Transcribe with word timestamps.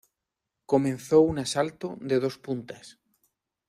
Comenzó 0.65 1.19
un 1.21 1.37
asalto 1.37 1.95
de 2.01 2.19
dos 2.19 2.39
puntas. 2.39 2.97